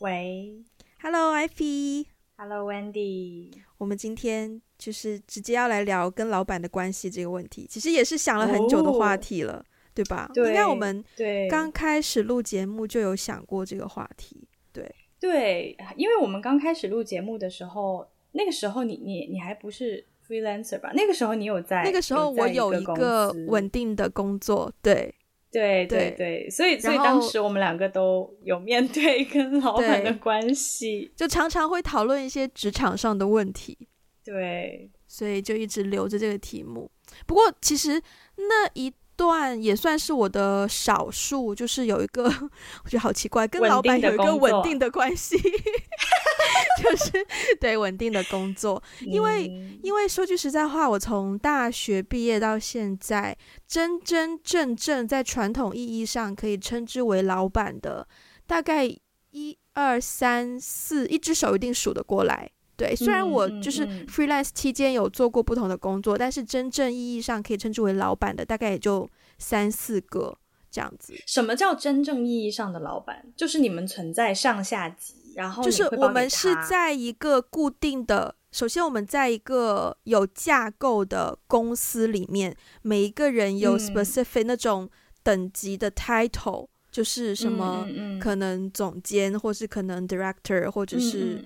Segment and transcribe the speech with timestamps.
[0.00, 0.62] 喂
[1.02, 2.06] ，Hello，Ivy。
[2.36, 3.50] Hello，Wendy。
[3.78, 9.62] 我们今天就是直接要来聊跟老板的关系这个问题，其实也是想了很久的话题了，oh,
[9.94, 10.30] 对吧？
[10.32, 14.88] 对，应该我们对刚开始录节目就有想过这个话题，对
[15.18, 20.92] 对，因为我们刚开始录节目的时候，那个时候你你你还不是 freelancer 吧？
[20.94, 21.82] 那个时候你有在？
[21.82, 25.12] 那个时候我有一个稳定的工作，对。
[25.50, 33.76] 对对对，所以所以当时我们两个都有面对 跟老板的关系，就常常会讨论一些职场上的问题。
[34.24, 36.90] 对，所以就一直留着这个题目。
[37.26, 37.98] 不过其实
[38.36, 45.36] 那一段也算是我的少数，就是有一个我觉得好奇怪，跟老板有一个稳定的关系，
[46.80, 47.26] 就是
[47.60, 48.80] 对稳定的工作。
[49.00, 53.36] 因为、嗯、因为说句实在话，我从大学毕业到现在，
[53.66, 58.06] 真真正正在传统意义上可以称之为老板的，
[58.46, 58.84] 大概
[59.32, 62.52] 一二三四，一只手一定数得过来。
[62.78, 70.38] 对，虽然我就是 freelance 期间有做过不同的工作，嗯嗯嗯，但是真正意义上可以称之为老板的，大概也就三四个
[70.70, 71.12] 这样子。
[71.26, 73.26] 什么叫真正意义上的老板？
[73.36, 84.88] 就是你们存在上下级，然后就是我们是在一个固定的，首先我们在一个有架构的公司里面，每一个人有 specific 那种
[85.24, 86.66] 等级的 title。
[86.66, 87.86] 嗯就是什么
[88.20, 91.40] 可能总监，或是可能 director，或者是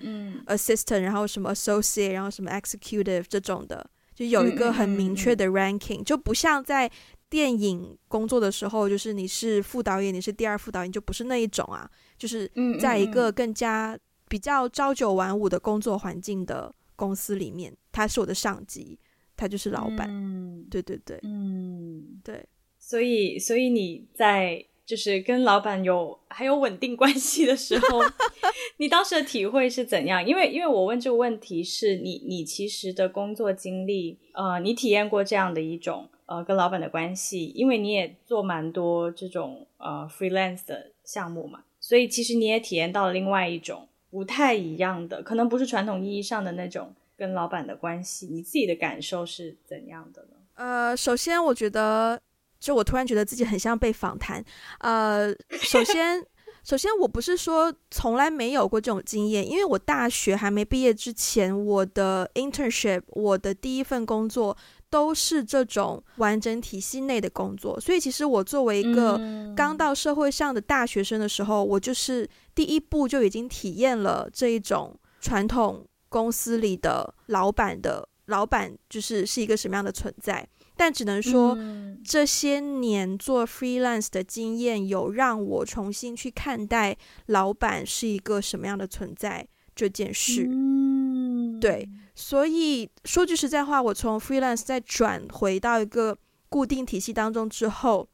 [0.47, 6.89] assistant，然后什么 associate，然后什么 executive 这种的，就有一个很明确的 ranking，就不像在
[7.29, 11.87] 电影工作的时候，就是你是副导演，你是第二副导演，就不是那一种啊，
[12.17, 13.95] 就是在一个更加
[14.27, 18.97] 比较朝九晚五的工作环境的公司里面，他是我的上级，
[19.37, 20.09] 他就是老板，
[20.71, 22.43] 对对对，嗯，对，
[22.79, 24.65] 所以所以你在。
[24.85, 27.99] 就是跟老板有还有稳定关系的时候，
[28.77, 30.25] 你当时的体会是怎样？
[30.25, 50.35] 因为因为我问这个问题是你你其实的工作经历，呃，你体验过这样的一种呃跟老板的关系，因为你也做蛮多这种呃 freelance 的项目嘛，所以其实你也体验到了另外一种不太一样的，可能不是传统意义上的那种跟老板的关系，你自己的感受是怎样的呢？
[50.55, 52.21] 呃，首先我觉得。
[52.63, 54.41] 就我突然觉得自己很像被访谈，
[54.79, 56.25] 呃，首先，
[56.63, 64.55] 首先我不是说从来没有过这种经验，因为我大学还没毕业之前，我的 internship，我的第一份工作
[64.89, 69.19] 都是这种完整体系内的工作，所以其实我作为一个
[69.57, 72.25] 刚到社会上的大学生的时候，我就是
[72.55, 80.47] 第一步就已经体验了这一种传统公司里的老板的老板就是是一个什么样的存在。
[80.75, 86.97] 但只能说，嗯、这些年做 freelance 的经验有让我重新去看待
[87.27, 90.47] 老板是一个什么样的存在这件事。
[90.49, 96.17] 嗯、对，所以说句实在话，我从 freelance 再转回到一个
[96.49, 98.09] 固定体系当中之后，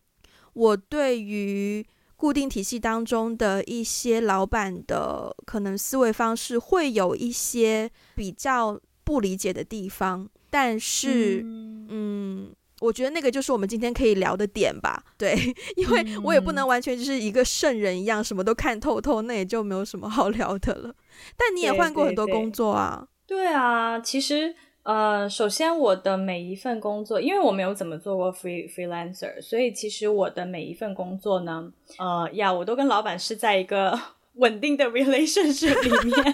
[0.53, 1.85] 我对于
[2.17, 10.29] 固定体系当中的一些老板的可能思维方式会有一些比较不理解的地方。
[10.49, 15.03] 但是，嗯，嗯，我觉得那个就是我们今天可以聊的点吧。
[15.17, 15.35] 对，
[15.77, 20.93] 因为我也不能完全就是一个圣人一样，什么都看透透，那也就没有什么好聊的了。
[21.37, 23.07] 但你也换过很多工作啊？
[23.27, 33.99] 对，对，对，对啊，其实，呃，首先我的每一份工作，因为我没有怎么做过 free freelancer，所以其实我的每一份工作呢，呃呀，我都跟老板是在一个
[34.35, 36.33] 稳定的 relationship 里面。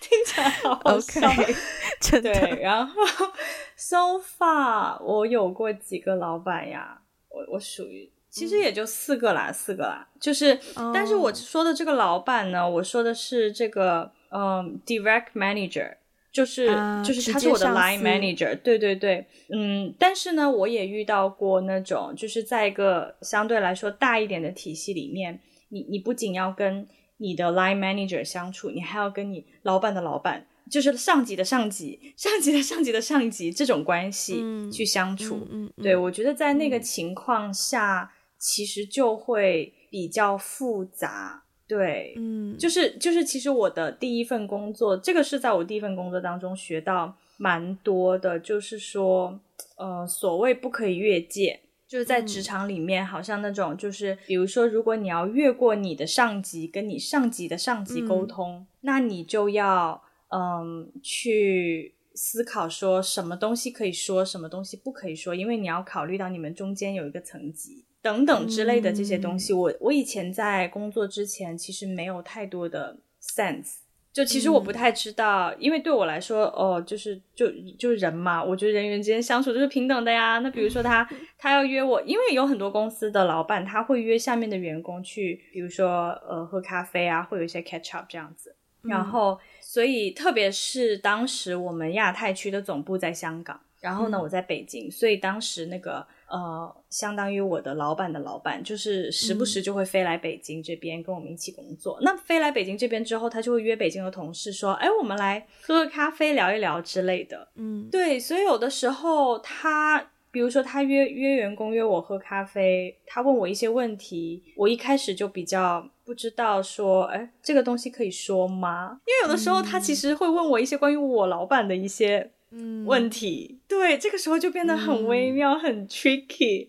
[0.00, 1.54] 听起来好好笑，okay,
[2.00, 2.32] 真的。
[2.32, 3.02] 对，然后
[3.76, 10.08] so far 我有过几个老板呀，我我属于其实也就四个啦，嗯、四个啦。
[10.18, 15.96] 就是，哦、但是我说的这个老板呢，我说的是这个嗯，direct manager，
[16.32, 18.56] 就是、啊、就是他是我的 line manager。
[18.62, 25.40] 对对对，嗯，但是呢，我也遇到过那种，就是在一个相对来说大一点的体系里面，
[25.70, 26.86] 你你不仅要跟
[27.16, 34.42] 你的 line manager 相处，你还要跟你老板的老板，就是上级的上级、上级的上级的上级这种关系
[34.72, 35.46] 去相处。
[35.50, 41.44] 嗯对，我觉得在那个情况下，嗯、其实就会比较复杂。
[41.66, 49.38] 对，嗯，就是就是，其实我的第一份工作，这个是在我第一份工作当中学到蛮多的，就是说，
[49.76, 51.60] 呃，所谓不可以越界。
[51.86, 60.00] 就是在职场里面，好像那种就是，比如说，如果你要越过你的上级，跟你上级的上级沟通，嗯、那你就要
[60.30, 69.52] 嗯去思考说什么东西可以说，什么东西不可以说，因为你要考虑到你们中间有一个层级等等之类的这些东西。
[69.52, 73.76] 嗯、我我以前在工作之前其实没有太多的 sense。
[74.12, 77.46] 就其实我不太知道，嗯、因为对我来说，哦，就是就
[77.78, 80.40] 就人嘛，我觉得人与人之间相处就是平等的呀。
[80.40, 88.56] 那比如说他 他要约我，因为有很多公司的老板他会约下面的员工去，比如说呃喝咖啡啊，会有一些 catch up 这样子。
[88.82, 96.06] 然后，所以特别是当时我们亚太区的总部在香港，然后呢，我在北京，所以当时那个。
[96.30, 101.98] 呃，相当于我的老板的老板，就是时不时就会飞来北京这边跟我们一起工作。
[102.00, 108.16] 嗯、那飞来北京这边之后，他就会约北京的同事说：“哎，我们来喝个咖啡聊一聊之类的。”嗯，对。
[108.16, 119.00] 所以有的时候他，比如说他约约员工约我喝咖啡，他问我一些问题，我一开始就比较不知道说，哎，这个东西可以说吗？
[119.06, 122.30] 因为有的时候他其实会问我一些关于我老板的一些。
[122.52, 126.66] 嗯，问题对，这个时候就变得很微妙，嗯、很 tricky，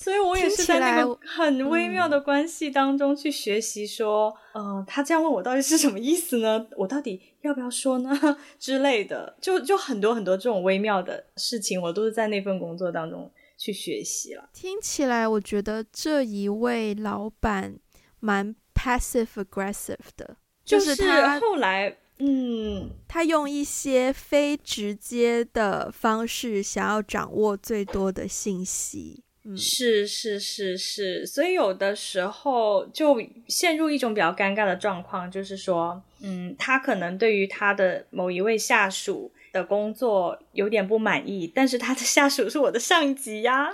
[0.00, 6.64] 所以我也是在那个很微妙的关系当中去学习说，嗯、呃，他这样问我到底是什么意思呢？
[6.76, 8.16] 我到底要不要说呢？
[8.60, 14.48] 之类的，就就很多很多这种微妙的事情，我都是在那份工作当中去学习了。
[14.52, 17.76] 听起来，我觉得这一位老板
[18.20, 21.98] 蛮 passive aggressive 的，就是他后来。
[22.20, 29.22] 嗯，他用一些非直接的方式，想要掌握最多的信息。
[29.48, 33.16] 嗯，是是是是，所以有的时候就
[33.46, 43.70] 陷入一种比较尴尬的状况，就是说，嗯，他可能对于他的某一位下属的工作有点不满意，但是他的下属是我的上级呀，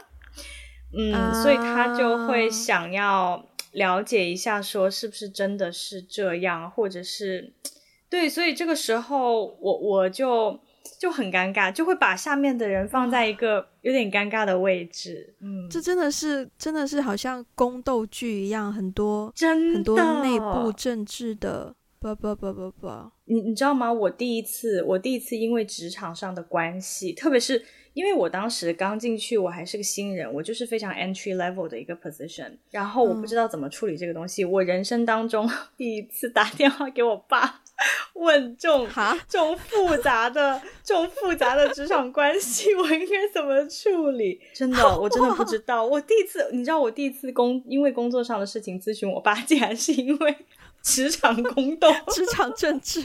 [0.97, 7.53] 嗯，啊，所以他就会想要了解一下，说是不是真的是这样，或者是。
[8.11, 10.61] 对，所以这个时候我我就
[10.99, 15.35] 就很尴尬，就会把下面的人放在一个 有点尴尬的位置。
[15.41, 22.89] 嗯，这真的是真的是好像宫斗剧一样，很多真的很多内部政治的不不不不不。
[23.27, 23.93] 你你知道吗？
[23.93, 27.65] 我第一次我第一次因为职场上的关系，特别是
[27.95, 34.45] 因为我当时刚进去，我还是个新人，我就是非常 entry level 的一个 position，然后我不知道怎么处理这个东西。
[34.45, 35.49] 嗯、我人生当中
[35.79, 37.63] 第一次打电话给我爸。
[38.15, 44.41] 问这种哈这种复杂的这种复杂的职场关系，我应该怎么处理？
[44.55, 45.85] 真的，我真的不知道。
[45.85, 50.37] 我第一次，你知道，我第一次工因为工作上的事情咨询我爸，竟然是因为
[50.83, 53.03] 职场宫斗、职场政治。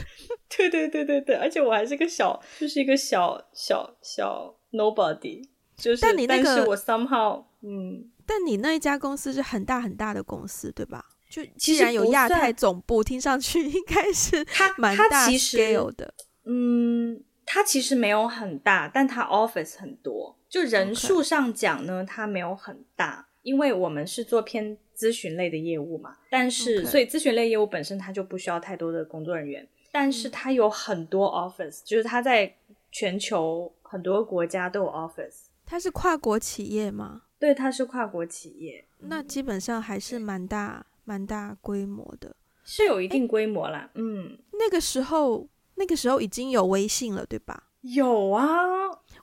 [0.48, 5.48] 对对对对对，而且我还是个小，就是一个小小小 nobody。
[5.76, 11.02] 就是，但你那个，但是我 somehow，嗯，但你那一家公司是很大很大的公司，对吧？
[11.30, 14.44] 就既然有亚太总部，听上去 应该是
[14.76, 16.12] 蛮大 scale 的。
[16.44, 20.36] 嗯，它其实没有很大，但它 office 很多。
[20.48, 26.16] 就人数上讲呢.它没有很大，因为我们是做偏咨询类的业务嘛。
[26.28, 29.68] 但是.所以咨询类业务本身它就不需要太多的工作人员。
[29.92, 32.52] 但是它有很多 office，就是它在
[32.90, 35.44] 全球很多国家都有 office。
[35.64, 37.22] 它是跨国企业吗？
[37.38, 38.84] 对，它是跨国企业。
[38.98, 40.86] 那基本上还是蛮大。
[41.04, 43.90] 蛮大规模的，是有一定规模啦。
[43.94, 47.64] 嗯，那个时候，那个时候已经有微信了，对吧？
[47.82, 48.46] 有啊，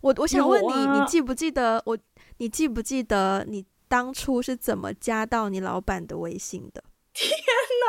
[0.01, 1.97] 我我想问你，啊、你记不记得我？
[2.39, 6.83] 你记不记得你当初是怎么加到你老板的微信的？
[7.19, 7.31] 天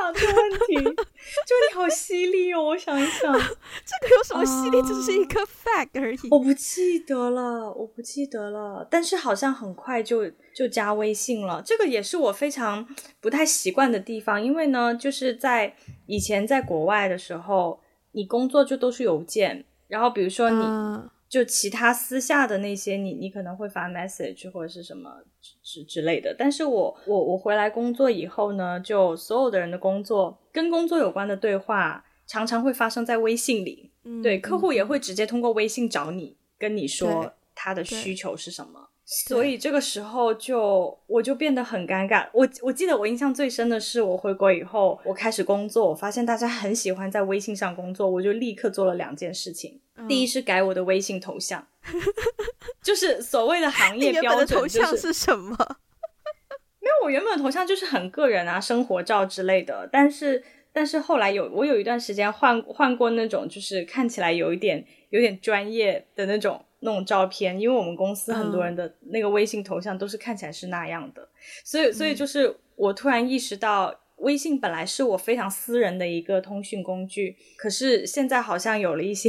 [0.00, 0.74] 哪，这问题
[1.44, 2.62] 就你好犀利哦！
[2.62, 3.30] 我想一想，
[3.84, 4.80] 这个有什么犀利？
[4.80, 6.18] 只、uh, 是一个 fact 而已。
[6.30, 8.86] 我不记得了，我不记得了。
[8.90, 11.60] 但是好像很快就就加微信了。
[11.62, 12.88] 这个也是我非常
[13.20, 15.74] 不太习惯的地方，因为呢，就是在
[16.06, 17.78] 以前在国外的时候，
[18.12, 20.62] 你工作就都是邮件，然后比如说你。
[20.62, 25.22] Uh, 就其他私下的那些你，你你可能会发 message 或者是什么
[25.62, 26.34] 之之类的。
[26.38, 33.92] 但是我我我回来工作以后呢，就所有的人的工作跟工作有关的对话，常常会发生在微信里。
[34.04, 38.88] 嗯，对，客户也会直接通过微信找你，跟你说他的需求是什么。
[39.04, 42.28] 所以这个时候就我就变得很尴尬。
[42.34, 49.80] 我我记得我印象最深的是，我回国以后，我开始工作，我发现大家很喜欢在微信上工作，我就立刻做了两件事情。
[49.98, 51.66] 嗯、第一是改我的微信头像，
[52.82, 54.54] 就是所谓的行业标准，就是。
[54.54, 55.56] 头像是什么？
[56.80, 59.88] 没有，我原本的头像就是很个人啊，生活照之类的。
[59.92, 66.64] 但是但是后来有我有一段时间换换过那种，就是看起来有一点有点专业的那种。
[66.80, 71.28] 那种照片，因为我们公司很多人的那个微信头像都是看起来是那样的，嗯、
[71.64, 79.28] 所以，所以就是我突然意识到，微信本来是我非常私人的一个通讯工具，可是现在好像有了一些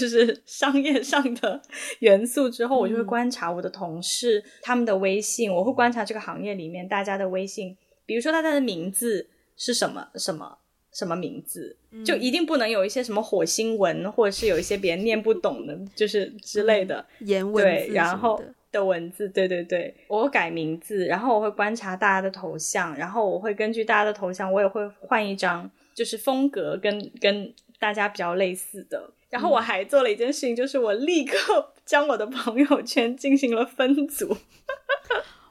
[0.00, 1.60] 就是商业上的
[2.00, 10.58] 元素之后，我就会观察我的同事、嗯、他们的微信，我会观察这个行业里面大家的微信，比如说大家的名字是什么什么
[10.92, 18.84] 什么名字，嗯、就一定不能有一些什么火星文，或者是有一些别人念不懂的，就是之类的颜、嗯、文对，然后的。
[18.84, 29.10] 文字，对对对，我改名字，然后我会观察大家的头像，然后我会根据大家的头像，我也会换一张，就是风格跟跟大家比较类似的。
[29.28, 34.36] 然后我还做了一件事情，嗯、就是我立刻 将我的朋友圈进行了分组。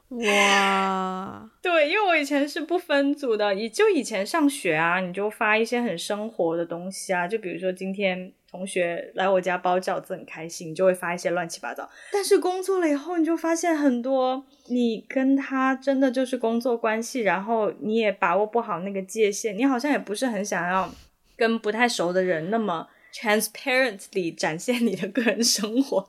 [0.08, 11.88] 哇， 对，因为我以前是不分组的，以就以前上学啊，你就发一些很生活的东西啊，就比如说今天同学来我家包饺子很开心，你就会发一些乱七八糟。
[12.12, 20.88] 但是工作了以后，你就发现很多你跟他真的就是工作关系，然后你也把握不好那个界限，你好像也不是很想要
[21.36, 22.88] 跟不太熟的人那么。
[23.14, 26.06] transparently 展现你的个人生活，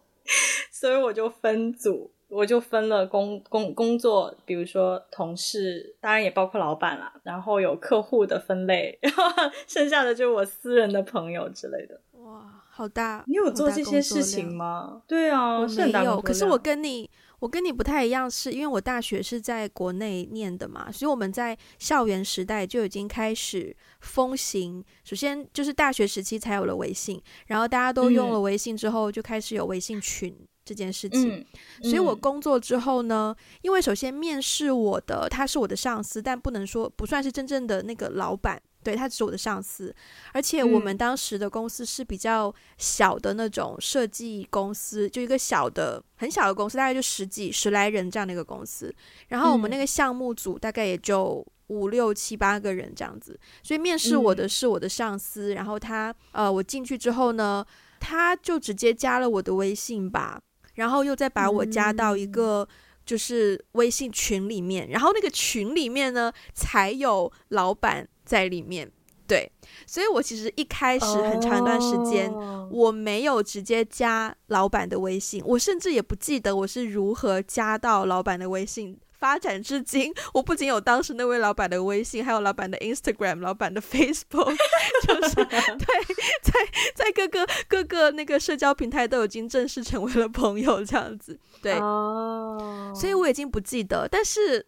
[0.69, 9.23] 所以我就分组，我就分了工工工作，比如说同事，当然也包括老板啦，然后有客户的分类，然后
[9.67, 11.97] 剩下的就是我私人的朋友之类的。
[12.23, 13.23] 哇，好大！
[13.25, 15.01] 你有做这些事情吗？
[15.07, 16.19] 对啊，我没有。
[16.19, 17.09] 可是我跟你。
[17.39, 24.83] 我跟你不太一样，是因为我大学是在国内念的嘛，所以我们在校园时代就已经开始风行。
[25.03, 31.45] 首先就是大学时期才有了微信，然后大家都用了微信之后，就开始有微信群这件事情。
[31.83, 38.59] 所以我工作之后呢，因为首先面试我的他是我的上司，但不能说不算是真正的那个老板。
[38.87, 39.93] 对，他只是我的上司，
[40.31, 48.95] 而且我们当时的公司是比较小的那种设计公司，就一个小的、很小的公司，大概就十几、十来人这样的一个公司。
[49.27, 55.53] 然后我们那个项目组大概也就五六七八个人这样子，所以面试我的是我的上司。
[55.53, 57.65] 然后他呃，我进去之后呢，
[57.99, 60.39] 他就直接加了我的微信吧，
[60.75, 62.65] 然后又再把我加到一个
[63.07, 68.07] 就是微信群里面，然后那个群里面呢才有老板。
[68.27, 68.91] 在里面，
[69.25, 69.49] 对，
[69.85, 72.69] 所以我其实一开始很长一段时间，oh.
[72.69, 78.99] 我没有直接加老板的微信，我甚至也不记得我是如何加到老板的微信。
[79.17, 84.55] 发展至今，我不仅有当时那位老板的微信，还有老板的 Instagram、老板的 Facebook，
[85.07, 86.53] 就是 对，在
[86.95, 92.95] 在各个各个那个社交平台都已经正式成为了朋友，这样子，对，oh.
[92.95, 94.65] 所以我已经不记得，但是，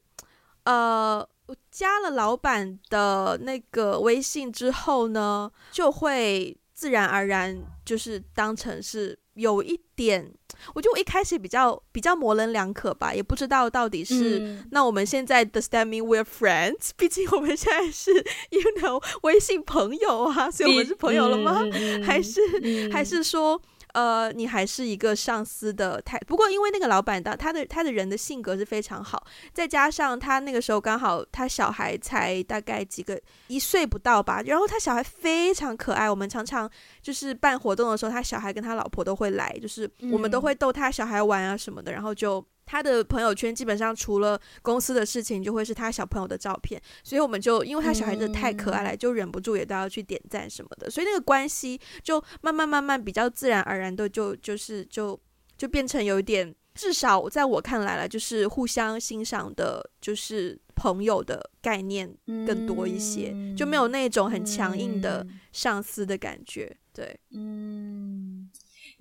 [0.64, 1.28] 呃。
[1.50, 10.32] 我加了老板的那个微信之后呢，就会自然而然就是当成是有一点，
[10.76, 16.90] 我觉得我一开始比较比较模棱两可吧，也不知道到底是、嗯、那我们现在 that mean we're friends？
[16.98, 18.12] 毕竟我们现在是
[18.50, 21.64] you know 微信朋友啊，所以我们是朋友了吗？
[21.72, 23.62] 嗯、还是、嗯、还是说？
[23.94, 36.70] 呃，你还是一个上司的态，不过因为那个老板的他的他的人的性格是非常好，再加上他那个时候刚好他小孩才大概几个一岁不到吧，然后他小孩非常可爱，我们常常
[37.02, 42.46] 就是办活动的时候，他小孩跟他老婆都会来，就是我们都会逗他小孩玩啊什么的，然后就。
[42.72, 55.20] 他的朋友圈基本上除了公司的事情，就会是他小朋友的照片，所以我们就因为他小孩子太可爱了，就忍不住也都要去点赞什么的，所以那个关系就慢慢慢慢比较自然而然的就就是就
[55.58, 68.39] 就变成有一点，至少在我看来了，就是互相欣赏的，就是朋友的概念更多一些，就没有那种很强硬的上司的感觉，对，嗯。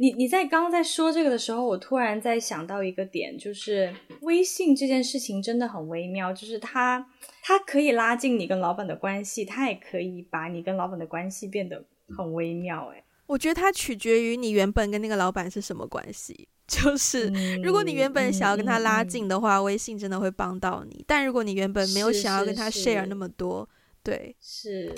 [0.00, 7.04] 你你在刚刚在说这个的时候，我突然在想到一个点，就是微信这件事情真的很微妙，就是它
[7.42, 11.84] 它可以拉近你跟老板的关系，它也可以把你跟老板的关系变得
[12.16, 12.86] 很微妙。
[12.94, 16.48] 诶，我觉得它取决于你原本跟那个老板是什么关系。
[16.68, 23.66] 就是如果你原本想要跟他拉近的话，微信真的会帮到你；但如果你原本没有想要跟他 share 那么多，
[24.02, 24.92] 对，是。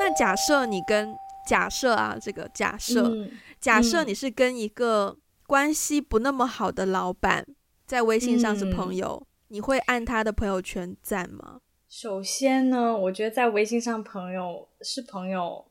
[0.00, 1.14] 那假设你跟
[1.48, 3.08] 假设啊，这个假设。
[3.08, 7.44] 嗯假设你是跟一个关系不那么好的老板
[7.84, 11.60] 在微信上是朋友，嗯、你会按他的朋友圈赞吗？
[11.88, 15.64] 首先呢，我觉得在微信上朋友是朋友，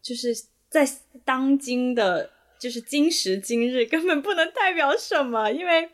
[0.00, 0.34] 就是
[0.70, 0.88] 在
[1.22, 5.90] 当今的，就是今时今日根本不能代表什么，因为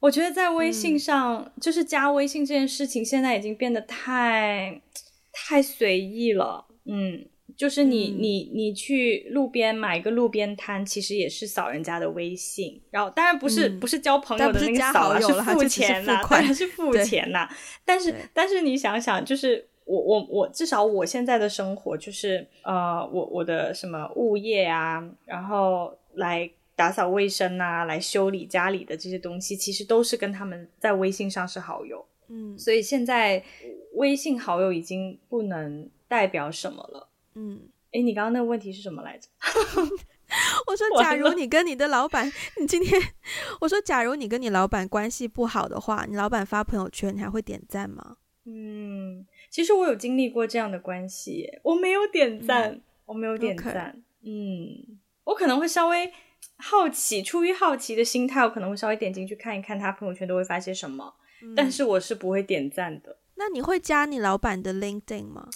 [0.00, 4.82] 我觉得在微信上，嗯、就是加微信这件事情，现在已经变得太
[5.32, 7.30] 太随意了，嗯。
[7.56, 17.48] 就是你你你去路边买个路边摊，其实也是扫人家的微信，然后当然不是、嗯、不是交朋友的那个扫，是付钱呐，当然是付 钱呐。
[17.84, 32.04] 但是但是你想想，就是我我我至少我现在的生活就是呃，我我的什么物业啊，然后来打扫卫生啊，来修理家里的这些东西，其实都是跟他们在微信上是好友。
[32.28, 33.42] 嗯，所以现在
[33.94, 37.08] 微信好友已经不能代表什么了。
[37.36, 39.28] 嗯，哎，你刚刚那个问题是什么来着？
[40.66, 43.00] 我说，假如你跟你的老板，你今天
[43.60, 48.16] 我说，假如你跟你老板关系不好的话，你老板发朋友圈，你还会点赞吗？
[48.44, 49.24] 嗯。
[49.48, 56.12] 其实我有经历过这样的关系，我没有点赞，嗯、我没有点赞.嗯，我可能会稍微
[56.56, 63.16] 好奇，出于好奇的心态，我可能会稍微点进去看一看他朋友圈都会发些什么，嗯、但是我是不会点赞的。
[63.36, 65.48] 那你会加你老板的 LinkedIn 吗？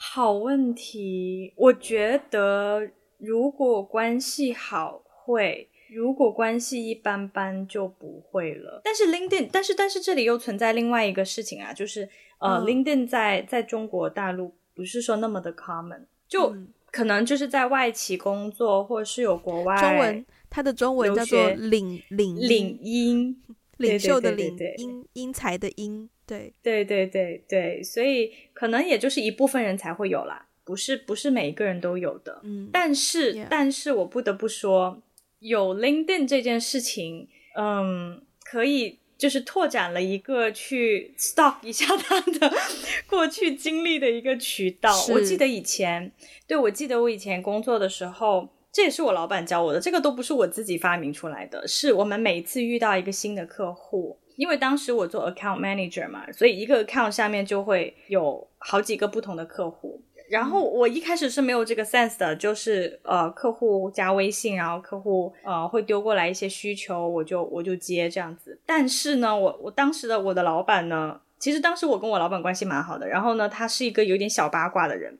[0.00, 2.88] 好问题，我觉得
[3.18, 8.80] 如果关系好会，如果关系一般般就不会了。
[8.84, 12.08] 但是 LinkedIn，但是但是这里又存在另外一个事情啊，就是。
[12.40, 16.54] 呃、uh,，LinkedIn 在在中国大陆不是说那么的 common，就
[16.92, 23.36] 可能就是在外企工作，或是有国外中文，它的中文叫做领领领英，
[23.78, 33.46] 领袖的领，英英才的英，对对对对对，所以可能也就是一部分人才会有啦，不是不是每一个人都有的，嗯，但是、yeah.
[33.48, 35.02] 但是我不得不说，
[35.38, 38.98] 有 LinkedIn 这件事情，嗯，可以。
[39.18, 42.52] 就是拓展了一个去 stalk 一下他的
[43.08, 44.94] 过去经历的一个渠道。
[45.08, 46.12] 我记得以前，
[46.46, 60.00] 对，我记得我以前工作的时候，这也是我老板教我的，这个都不是我自己发明出来的，是我们每一次遇到一个新的客户，因为当时我做 account manager 嘛，所以一个 account 下面就会有好几个不同的客户。
[60.30, 68.60] 然后我一开始是没有这个 sense 的，就是呃客户加微信，然后客户呃会丢过来一些需求，我就我就接这样子。
[68.64, 75.18] 但是呢，我我当时的我的老板呢，其实当时我跟我老板关系蛮好的，然后呢，他是一个有点小八卦的人，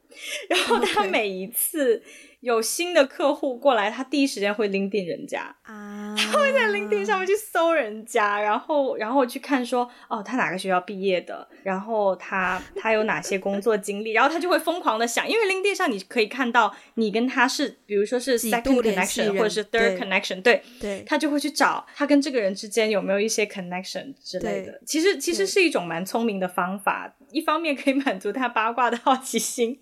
[0.48, 2.00] 然后他每一次。
[2.40, 24.80] 有新的客户过来，他第一时间会 LinkedIn 人家啊， 他会在 LinkedIn 上面去搜人家，然后然后去看说哦，他哪个学校毕业的，然后他他有哪些工作经历，然后他就会疯狂的想，因为 LinkedIn 上你可以看到你跟他是，比如说是 second connection 或者是 third connection，对对，他就会去找他跟这个人之间有没有一些 connection 之类的。
[24.86, 29.80] 其实其实是一种蛮聪明的方法，一方面可以满足他八卦的好奇心，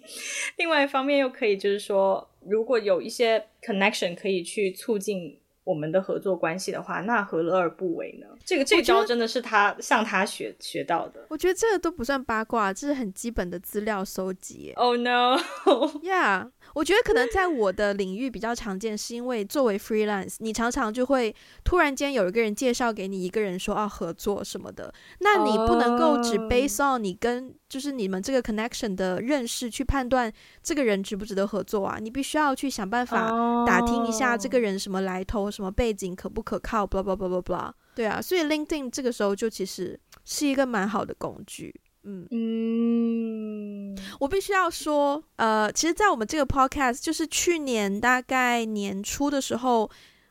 [0.56, 2.28] 另外一方面又可以就是说。
[2.48, 8.26] 如果有一些 connection 可以去促进我们的合作关系的话，那何乐而不为呢？
[8.44, 11.26] 这个这招真的是他向他学学到的。
[11.28, 14.72] 我觉得这个都不算八卦，这是很基本的资料收集。
[14.76, 16.52] Oh no！Yeah。
[16.76, 21.34] 我觉得可能在我的领域比较常见，是因为作为 freelance，你常常就会
[21.64, 30.30] 突然间有一个人介绍给你一个人说啊合作什么的，那你不能够只 based on 你跟就是你们这个 connection 的认识去判断
[30.62, 37.72] 这个人值不值得合作啊，你必须要去想办法打听一下这个人什么来头、什么背景、可不可靠，blah blah blah blah blah。
[37.94, 41.74] 对啊，所以 LinkedIn 这个时候就其实是一个蛮好的工具。
[42.08, 49.90] 嗯嗯，我必须要说，呃，其实，在我们这个 podcast，就是去年大概年初的时候，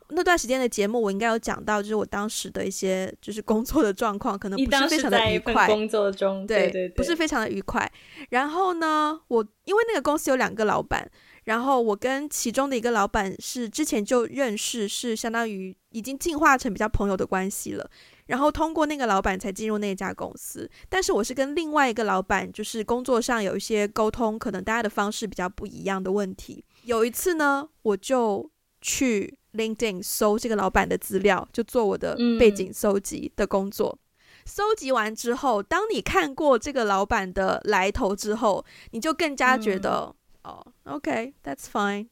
[0.10, 5.68] 那段时间的节目，我应该有讲到，就是我当时的一些就是工作的状况，可能不是非常的愉快。
[5.68, 7.92] 工作中，对对对，不是非常的愉快。
[8.30, 11.12] 然后呢，我因为那个公司有两个老板，
[11.44, 17.90] 然后我跟其中的一个老板是之前就认识，是相当于已经进化成比较朋友的关系了。
[18.28, 26.64] 然后通过那个老板才进入那家公司，但是我是跟另外一个老板，就是工作上有一些沟通，可能大家的方式比较不一样的问题。
[26.84, 28.50] 有一次呢，我就
[28.82, 33.98] 去 LinkedIn 搜这个老板的资料，就做我的背景搜集的工作。
[34.00, 34.02] 嗯。
[34.46, 40.08] 搜集完之后，当你看过这个老板的来头之后，你就更加觉得。
[40.10, 42.08] 嗯哦、 oh，OK，that's fine，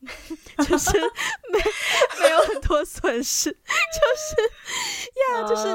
[0.68, 1.00] 就是
[1.52, 1.60] 没
[2.20, 3.58] 没有很多损失，就
[4.18, 4.42] 是
[5.20, 5.68] 呀，yeah, 就是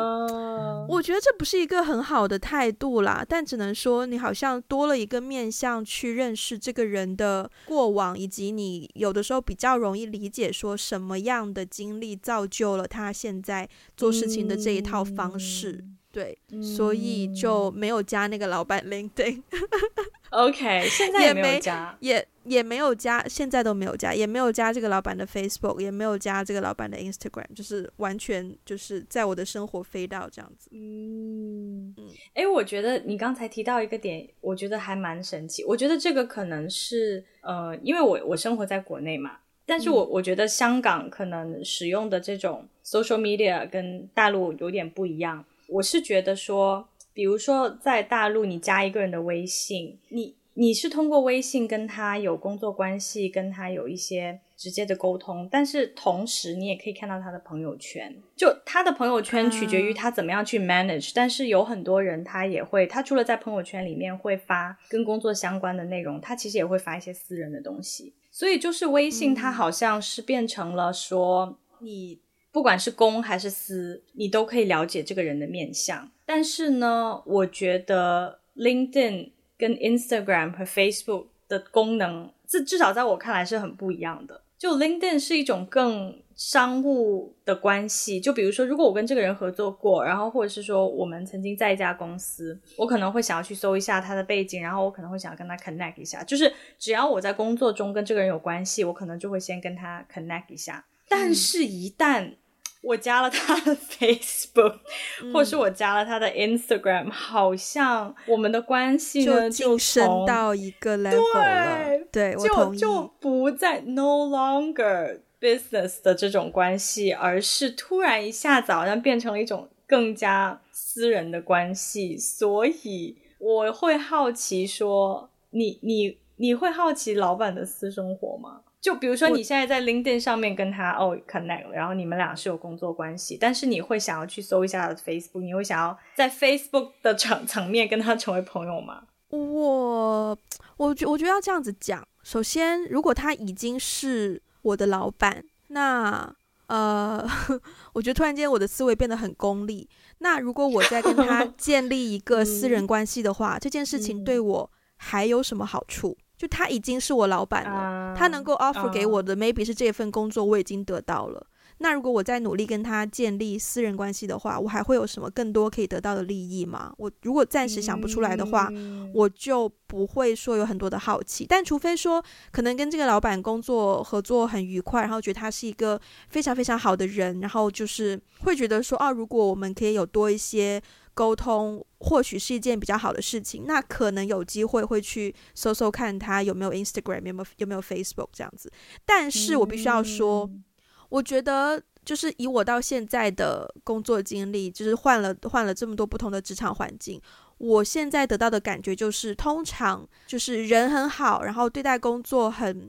[0.88, 15.73] 我觉得这不是一个很好的态度啦，但只能说你好像多了一个面向去认识这个人的过往，以及你有的时候比较容易理解说什么样的经历造就了他现在做事情的这一套方式。
[15.73, 19.42] 嗯对、嗯，所以就没有加那个老板 LinkedIn。
[20.38, 30.70] OK， 现在也没有加，也也，也没有加，现在都没有加，也没有加这个老板的 Facebook，也没有加这个老板的 Instagram，就是完全就是在我的生活飞到这样子。
[30.72, 35.64] 嗯嗯，哎，我觉得你刚才提到一个点，我觉得还蛮神奇。
[35.64, 45.44] 我觉得这个可能是呃，因为我我生活在国内嘛，但是我、嗯、我觉得香港可能使用的这种 social media 跟大陆有点不一样。
[45.66, 58.16] 我是觉得说，比如说在大陆，你加一个人的微信，你你是通过微信跟他有工作关系，跟他有一些直接的沟通，但是同时你也可以看到他的朋友圈。
[58.37, 68.14] 就他的朋友圈取决于他怎么样去 manage，、嗯、但是有很多人他也会，他除了在朋友圈里面会发跟工作相关的内容，他其实也会发一些私人的东西。
[68.31, 72.20] 所以就是微信，它好像是变成了说，你
[72.52, 76.09] 不管是公还是私，你都可以了解这个人的面相。
[76.31, 84.43] 但是呢，我觉得 LinkedIn 跟 Instagram 和 Facebook 的功能，至至少在我看来是很不一样的。
[84.59, 96.23] 就 LinkedIn 是一种更商务的关系，就比如说，如果我跟这个人合作过，然后或者是说我们曾经在一家公司，我可能会想要去搜一下他的背景，然后我可能会想要跟他 connect 一下。
[96.25, 100.85] 就是只要我在工作中跟这个人有关系，我可能就会先跟他 connect 一下。
[101.09, 102.35] 但是，一旦
[102.83, 104.79] 我加了他的 Facebook，、
[105.23, 112.07] 嗯、或是我加了他的 Instagram，好像我们的关系呢就晋升到一个 level 了。
[112.12, 112.75] 对，就。
[112.75, 122.17] 就不再 no longer business 的这种关系，而是突然一下子好像变成了一种更加私人的关系。
[122.17, 128.61] 所以我会好奇说，你你你会好奇老板的私生活吗？
[128.81, 139.03] 就比如说，你现在在 LinkedIn 上面跟他哦 connect，然后你们俩是有工作关系，但是你会想要去搜一下他的 Facebook，你会想要在 Facebook 的层层面跟他成为朋友吗？
[139.31, 140.38] 我
[140.77, 146.35] 我觉我觉得要这样子讲，首先，如果他已经是我的老板，那
[146.69, 147.27] 呃，
[147.93, 149.88] 我觉得突然间我的思维变得很功利。
[150.19, 156.17] 那如果我在跟他 建立一个私人关系的话，嗯、这件事情对我还有什么好处？
[156.38, 161.40] 就他已经是我老板了，uh, 他能够 offer 给我的 maybe 是这份工作，我已经得到了。
[161.40, 166.92] Uh, 那如果我再努力跟他建立私人关系的话，我还会有什么更多可以得到的利益吗？
[166.96, 171.46] 我如果暂时想不出来的话，嗯、我就不会说有很多的好奇。
[171.48, 180.81] 但除非说可能跟这个老板工作合作很愉快，然后觉得他是一个非常非常好的人，然后就是会觉得说，哦、啊，如果我们可以有多一些。
[181.18, 188.70] 沟通或许是一件比较好的事情，那可能有机会会去搜搜看他有没有 Instagram，有没有有没有 Facebook 这样子。
[189.04, 190.62] 但是我必须要说，嗯、
[191.09, 197.20] 我觉得就是以我到现在的工作经历，就是换了换了这么多不同的职场环境，
[197.59, 202.88] 我现在得到的感觉就是，通常就是人很好，然后对待工作很。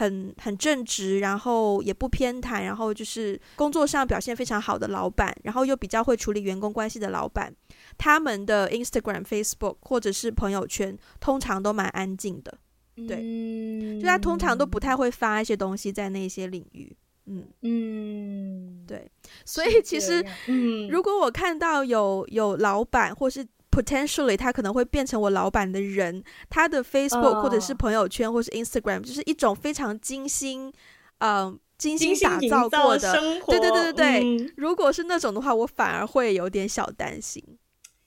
[0.00, 7.54] 很很正直，然后也不偏袒，然后就是工作上表现非常好的老板，然后又比较会处理员工关系的老板，
[7.98, 12.58] 他们的 Instagram、Facebook 或者是朋友圈通常都蛮安静的，
[13.06, 19.06] 对，嗯、就他通常都不太会发一些东西在那些领域，嗯嗯，对，
[19.44, 26.24] 所以其实，嗯，如果我看到有有老板或是 Potentially，他可能会变成我老板的人。
[26.48, 30.72] 他的 Facebook 或者是朋友圈，uh, 或是 Instagram，就是一种非常精心，
[31.18, 33.12] 嗯、呃，精心打造过的。
[33.46, 34.20] 对对对对对。
[34.24, 37.42] 嗯、如果是那种的话，我反而会有点小担心。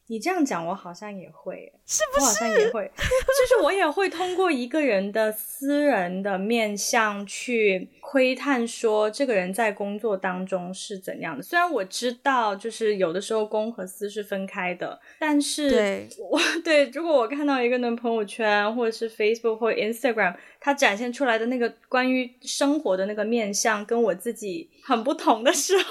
[0.08, 2.22] 你这样讲，我好像也会，是不是？
[2.22, 11.42] 我好像也会，就是我也会通过一个人的私人的面相去窥探，说这个人在工作当中是怎样的。
[11.42, 25.84] 虽然我知道，就是有的时候公和私是分开的，但是对我 对，如果我看到一个人朋友圈或者是 Facebook 或 Instagram，他展现出来的那个关于生活的那个面相跟我自己很不同的时候，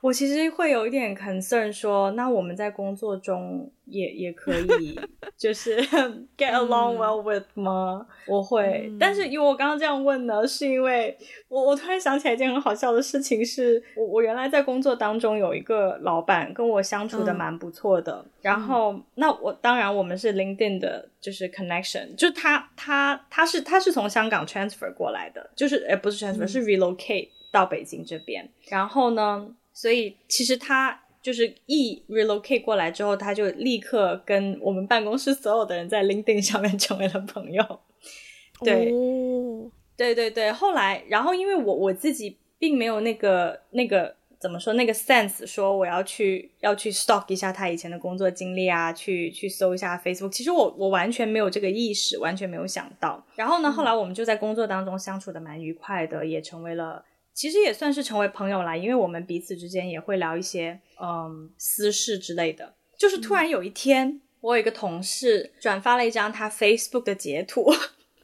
[0.00, 3.70] 我其实会有一点 concern，说那我们在工作中。
[3.90, 4.98] 也也可以，
[5.36, 5.76] 就是
[6.36, 8.06] get along well with 吗？
[8.26, 11.16] 我会，嗯、但是因为我刚刚这样问呢，是因为
[11.48, 31.02] 我我突然想起来一件很好笑的事情是，是我我原来在工作当中有一个老板跟我相处的蛮不错的，嗯、然后、嗯、那我当然我们是 LinkedIn 的，就是 connection，就他他他是他是从香港 transfer 过来的，就是哎不是 transfer、嗯、是 relocate 到北京这边，然后呢，所以其实他。
[31.22, 37.62] 就是一 relocate 过来之后，他就立刻跟我们办公室所有的人在 LinkedIn 上面成为了朋友。
[38.60, 40.50] 对，哦、对对对。
[40.50, 50.30] 后来，然后因为我我自己并没有那个那个怎么说那个 sense，说我要去要去 stalk 一下他以前的工作经历啊，去去搜一下 Facebook。
[50.30, 53.22] 其实我我完全没有这个意识，完全没有想到。
[53.34, 57.04] 然后呢，后来我们就在工作当中相处的蛮愉快的，也成为了。
[57.32, 62.74] 其实也算是成为朋友啦，因为我们彼此之间也会聊一些嗯私事之类的。
[62.98, 67.72] 就是突然有一天，嗯、我有一个同事转发了一张他 Facebook 的截图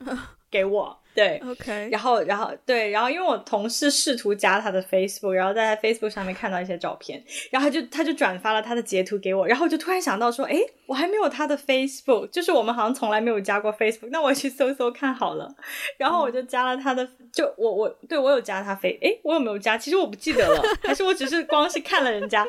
[0.51, 15.49] 给我，对，OK，然后，然后，对，然后，因为我同事试图加他的 Facebook，然后在他 Facebook 上面看到一些照片，然后他就他就转发了他的截图给我，然后我就突然想到说，哎，我还没有他的 Facebook，就是我们好像从来没有加过 Facebook，那我去搜搜看好了，
[15.97, 19.79] 然后我就加了他的，就我我对我有加他 Face，哎，我有没有加？
[19.79, 22.47] 其实我不记得了，还是我只是光是看了人家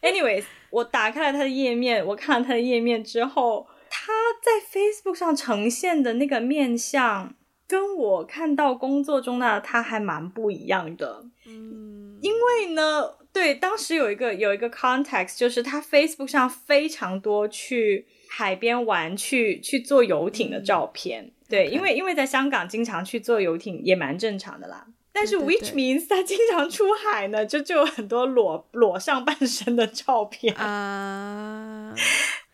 [0.00, 7.34] ，anyways，我打开了他的页面，我看了他的页面之后，他在 Facebook 上呈现的那个面相。
[7.68, 30.54] 跟我看到工作中的他还蛮不一样的，嗯，因为呢，对，当时有一个有一个 context，就是他 Facebook 上非常多去海边玩、去去坐游艇的照片，嗯、对.因为因为在香港经常去坐游艇也蛮正常的啦，但是 which means 他经常出海呢，就就有很多裸裸上半身的照片。
[30.54, 32.00] 啊，uh...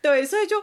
[0.03, 0.57] 对，所以就。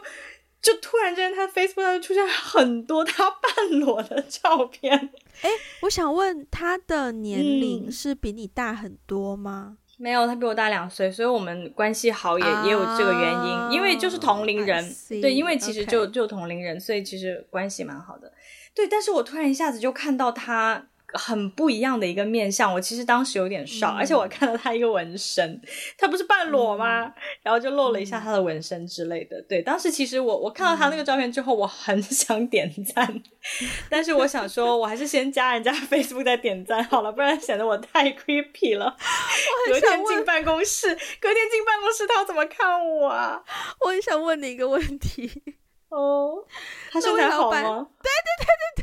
[0.62, 5.10] 就突然间，他 Facebook 上出现很多他半裸的照片。
[5.42, 9.76] 哎，我想问他的年龄是比你大很多吗？
[9.76, 14.88] 嗯、没有，他比我大两岁，所以我们关系好也、啊、也有这个原因，因为就是同龄人。
[15.20, 18.32] 对，因为其实就.就同龄人，所以其实关系蛮好的。
[18.72, 20.86] 对，但是我突然一下子就看到他。
[21.12, 25.60] 很不一样的一个面相，我其实当时有点嗯、而且我看到他一个纹身，
[25.98, 27.04] 他不是半裸吗？
[27.04, 29.40] 嗯、然后就露了一下他的纹身之类的。
[29.48, 33.22] 对，当时其实我我看到他那个照片之后，我很 想点赞、嗯，
[33.90, 38.96] 但是我想说，我还是先加人家 Facebook 再点赞好了，不然显得我太 creepy 了。
[39.68, 40.88] 隔天进办公室，
[41.20, 43.42] 隔天进办公室，他要怎么看我啊？
[43.80, 45.30] 我很想问你一个问题
[45.90, 46.44] 哦，
[46.90, 47.60] 他身材好吗？
[47.60, 48.82] 对对对对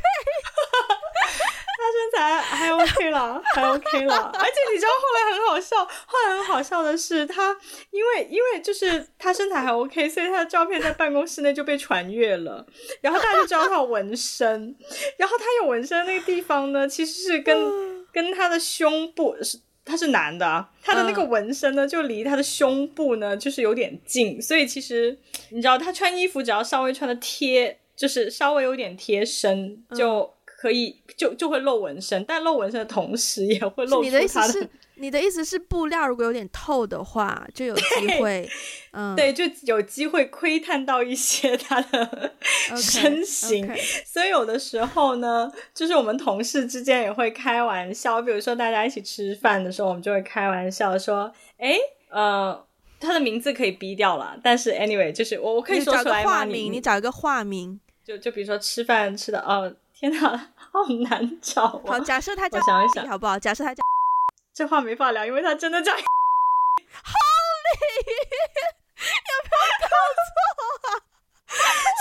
[1.80, 7.56] 他身材还 OK 了， 还 OK 了，而且你知道后来很好笑，后来很好笑的是他，
[7.90, 12.66] 因为因为就是他身材还 OK，所以他的照片在办公室内就被传阅了，
[13.00, 14.76] 然后大家就知道他有纹身，
[15.16, 25.18] 然后他有纹身那个地方呢，其实是跟跟他的胸部是他是男的，他的那个纹身呢就离他的胸部呢就是有点近，所以其实
[25.50, 30.34] 你知道他穿衣服只要稍微穿的贴，就是稍微有点贴身就。
[30.60, 34.10] 可以就就会露纹身，但露纹身的同时也会露出他的。
[34.10, 37.82] 你的意思是，你的意思是布料如果有点透的话，就有机
[38.20, 38.46] 会，
[38.92, 42.34] 嗯，对，就有机会窥探到一些他的
[42.76, 43.66] 身形。
[43.66, 44.02] Okay, okay.
[44.04, 51.78] 所以有的时候呢，就是我们同事之间也会开玩笑，比如说大家一起吃饭的时候，我们就会开玩笑说：“诶，
[52.10, 52.62] 呃，
[53.00, 56.44] 他的名字可以逼掉了，但是 anyway，就是我我可以说出来吗？
[56.44, 60.18] 你你找一个化名，就就比如说吃饭吃的哦。”天哪，
[60.72, 61.92] 好难找啊！
[61.92, 63.38] 好，假设他叫，想一想好不好？
[63.38, 63.82] 假设他叫，
[64.56, 65.92] 这话没法聊，因为他真的叫。
[65.92, 66.00] Holy，
[68.96, 69.86] 有没有搞
[70.24, 70.32] 错
[70.88, 70.96] 啊？
[71.52, 71.54] 所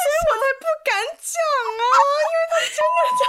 [0.08, 1.36] 以我才不敢讲
[1.76, 1.84] 啊，
[2.24, 3.22] 因为他真的叫。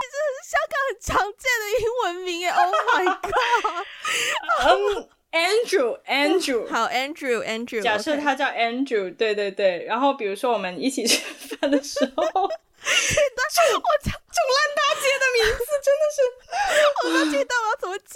[0.00, 3.32] 这是香港很常见的英文名耶！Oh my god！
[4.62, 4.68] 嗯、
[5.32, 9.14] um,，Andrew，Andrew，好，Andrew，Andrew，假设他叫 Andrew.
[9.16, 9.84] 对对对。
[9.84, 11.20] 然后比如说我们一起吃
[11.56, 12.48] 饭的时候。
[12.84, 16.18] 但 是我操，这种烂大街的名字真的是，
[17.04, 18.14] 我都知道我要怎么剪。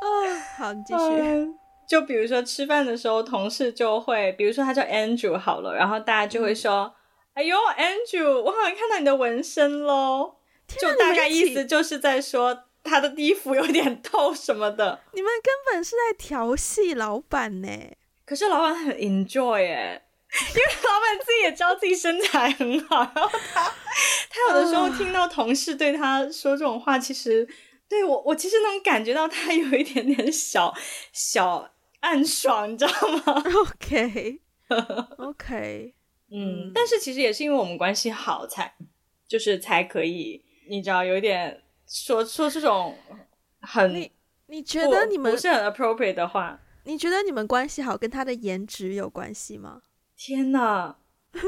[0.00, 0.06] 啊，
[0.58, 1.56] 好，你继续、 嗯。
[1.88, 6.94] 就比如说吃饭的时候，同事就会，比如说他叫 Andrew 好了，然后大家就会说
[7.34, 10.36] ：“嗯、哎呦，Andrew，我好像看到你的纹身喽。”
[10.78, 15.00] 就大概意思就是在说他的衣服有点透什么的。
[15.14, 17.68] 你们根本是在调戏老板呢。
[18.24, 20.00] 可是老板很 enjoy 哎。
[20.50, 23.64] 因为老板自己也知道自己身材很好，然后他
[24.30, 27.48] 他有的时候听到同事对他说这种话，其实
[27.88, 30.72] 对我我其实能感觉到他有一点点小
[31.12, 32.92] 小暗爽，你知道
[33.24, 34.40] 吗？OK
[35.18, 35.94] OK，
[36.30, 38.74] 嗯，但是其实也是因为我们关系好才，才
[39.26, 42.96] 就是才可以，你知道有一点说说这种
[43.60, 44.12] 很你
[44.46, 49.82] 你觉得你们不是很 appropriate 的话，你觉得你们关系好跟他的颜值有关系吗？
[50.22, 50.94] 天呐，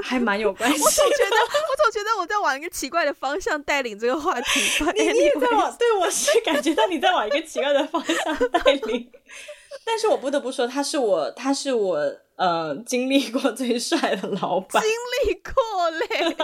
[0.03, 0.81] 还蛮有关系。
[0.83, 4.61] 我总觉得，我总觉得我在往一个奇怪的方向带领这个话题。
[4.97, 9.11] 你你也在往，对，我是感觉到你在往一个奇怪的方向带领。
[9.85, 11.99] 但是我不得不说，他是我，他是我，
[12.37, 14.83] 呃，经历过最帅的老板。
[14.83, 14.91] 经
[15.27, 16.35] 历过嘞，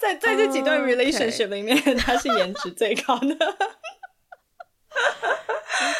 [0.00, 1.96] 在在这几段 relationship 里面，oh.
[1.96, 3.36] 他是颜值最高的。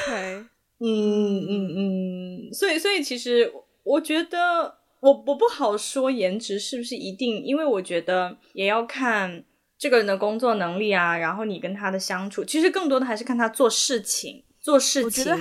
[0.08, 0.44] OK，
[0.80, 3.52] 嗯嗯嗯，所以所以其实。
[3.88, 9.44] 我觉得我我不好说颜值是不是一定，因为我觉得也要看
[9.78, 15.36] 这个人的工作能力啊，然后你跟他的相处，其实更多的还是看他做事情做事情的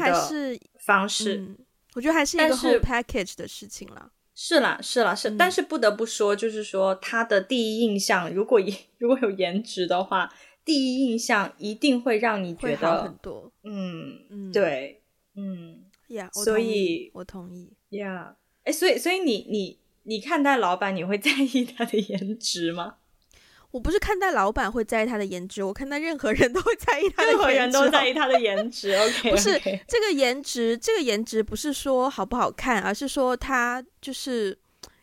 [0.86, 1.56] 方式。
[1.96, 4.12] 我觉得还是一个 whole package 的事情了。
[4.36, 8.62] 是啦，是啦，是，嗯、但是不得不说，就是说他的第一印象，如果
[9.00, 10.32] 如果有颜值的话，
[10.64, 13.52] 第一印象一定会让你觉得很多。
[13.64, 15.02] 嗯嗯，对，
[15.36, 22.95] 嗯呀所以我同意 yeah，哎所以所以你你你看待老板，你会在意他的颜值吗？
[23.71, 27.38] 我不是看待老板会在意他的颜值，我看待任何人都会在意他的颜值。
[27.38, 28.95] 任何人都在意他的颜值。
[28.97, 34.58] OK，不是这个颜值，这个颜值不是说好不好看，而是说他就是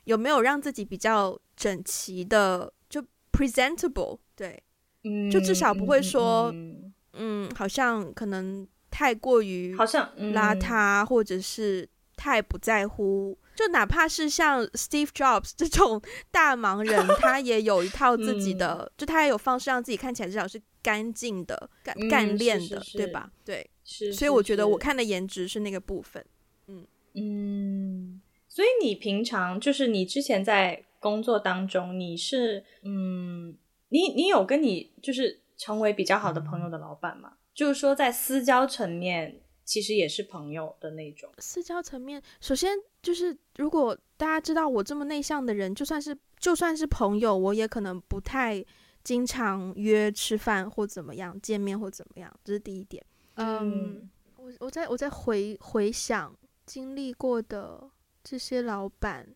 [0.04, 4.18] 有没有让自己比较整齐的，就 presentable。
[4.34, 4.60] 对，
[5.04, 11.86] 嗯，就至少不会说，嗯，嗯好像可能太过于好像邋遢，或者是
[12.24, 13.36] 太不在乎。
[13.54, 16.00] 就哪怕是像 Steve Jobs 这种
[16.32, 23.30] 大忙人，他也有一套自己的，嗯、就他也有方式让自己看起来至少是干净的、干干练的，是是是对吧？
[23.44, 24.10] 对，是。
[24.12, 26.24] 所以我觉得我看的颜值是那个部分。
[26.66, 28.20] 嗯嗯。
[28.48, 33.54] 所以你平常就是你之前在工作当中，你是嗯，
[33.90, 37.30] 你你有跟你就是成为比较好的朋友的老板吗？
[37.34, 41.30] 嗯、就是说在私交层面，其实也是朋友的那种。
[41.38, 42.76] 私交层面，首先。
[43.04, 48.64] 就是如果大家知道我这么内向的人，就算是就算是朋友，我也可能不太
[49.02, 53.04] 经常约吃饭或怎么样见面或怎么样，这是第一点。
[53.34, 57.90] 嗯，我我在我在回回想经历过的
[58.22, 59.28] 这些老板，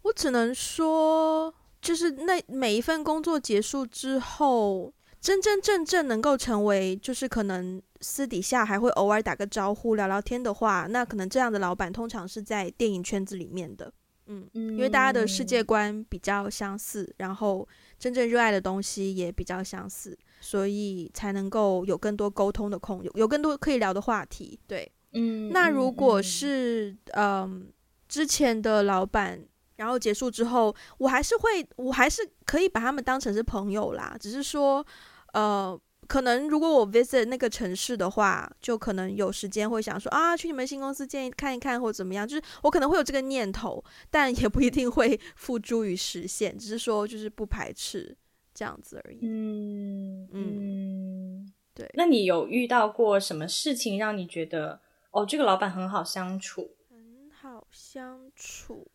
[0.00, 4.90] 我只能说，就是那每一份工作结束之后，
[5.22, 7.80] 真真正正能够成为，就是可能。
[8.04, 13.92] 私底下还会偶尔打个招呼、聊聊天的话，那可能这样的老板通常是在电影圈子里面的，
[14.26, 17.68] 嗯，因为大家的世界观比较相似，然后
[18.00, 24.58] 真正热爱的东西也比较相似，所以才能够有更多沟通的空，有有更多可以聊的话题。
[24.66, 27.68] 对，嗯，那如果是嗯
[28.08, 29.40] 之前的老板，
[29.76, 34.84] 然后结束之后，我还是会，我还是可以把他们当成是朋友啦，只是说，
[35.32, 35.80] 呃。
[36.08, 48.14] 可能如果我 visit 那个城市的话，就可能有时间会想说啊，去你们新公司见看一看或怎么样，就是我可能会有这个念头，但也不一定会 付诸于实现，只是说就是不排斥
[48.52, 49.20] 这样子而已。
[49.22, 51.88] 嗯嗯，嗯对。
[51.94, 54.80] 那你有遇到过什么事情让你觉得
[55.12, 56.74] 哦，这个老板很好相处？
[56.90, 58.86] 很好相处，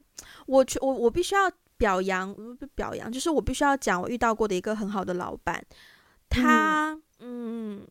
[0.46, 5.66] 我我我必须要表扬，不表扬，就是我必须要讲我遇到过的一个很好的老板，
[6.30, 6.94] 他。
[6.94, 7.88] 嗯嗯，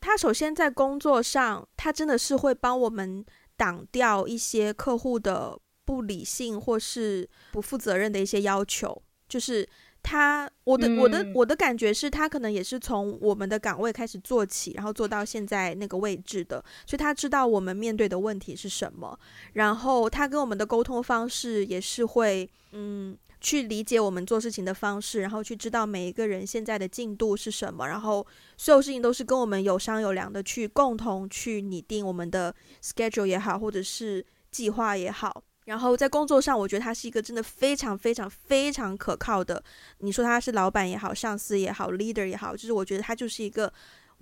[0.00, 3.24] 他首先在工作上，他真的是会帮我们
[3.56, 9.02] 挡掉一些客户的不理性或是不负责任的一些要求。
[9.28, 9.68] 就是
[10.04, 19.18] 他，我的我的我的感觉是他可能也是从我们的岗位开始做起，然后做到现在那个位置的，所以他知道我们面对的问题是什么，
[19.54, 23.18] 然后他跟我们的沟通方式也是会，嗯。
[23.40, 28.26] 去理解我们做事情的方式，然后去知道每一个人现在的进度是什么，然后
[28.56, 35.42] 所有事情都是跟我们有商有量的去共同去拟定我们的 schedule 也好，或者是计划也好。
[35.64, 39.62] 然后在工作上，我觉得他是一个真的非常非常非常可靠的。
[39.98, 43.72] 你说他是老板也好，上司也好，leader 也好，就是我觉得他就是一个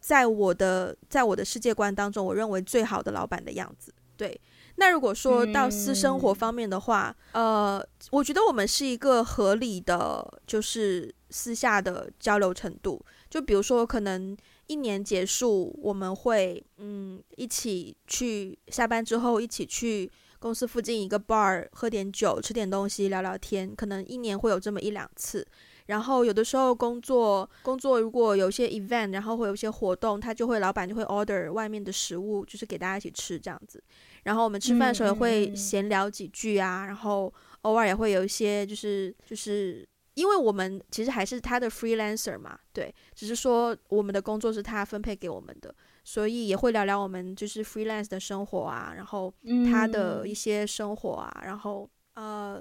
[0.01, 3.93] 在我的在我的世界观当中，我认为最好的老板的样子。
[4.17, 4.39] 对。
[4.81, 13.05] 那如果说到私生活方面的话，嗯、呃，我觉得我们是一个合理的，就是私下的交流程度。
[13.29, 14.37] 就比如说，可能
[14.69, 25.45] 一年结束，我们会嗯一起去下班之后一起去公司附近一个 bar 喝点酒、吃点东西、聊聊天，可能一年会有这么一两次。
[25.87, 33.83] 然后有的时候工作工作如果有些 event，然后会有一些活动，他就会老板就会 order 外面的食物，就是给大家一起吃这样子。
[34.25, 49.33] 然后我们吃饭的时候也会闲聊几句啊，嗯、然后偶尔也会有一些就是就是，因为我们其实还是他的 freelancer 嘛，对，只是说我们的工作是他分配给我们的，所以也会聊聊我们就是 freelance 的生活啊，然后
[49.71, 52.61] 他的一些生活啊，嗯、然后呃。